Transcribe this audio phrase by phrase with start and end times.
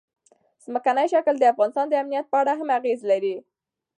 [0.65, 3.35] ځمکنی شکل د افغانستان د امنیت په اړه هم اغېز لري.